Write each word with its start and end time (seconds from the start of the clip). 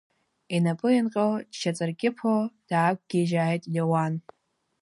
Инапы 0.55 0.87
еинҟьо, 0.93 1.27
дшьаҵаркьыԥо 1.51 2.33
даақәгьежьааит 2.69 3.63
Леиуан. 3.73 4.13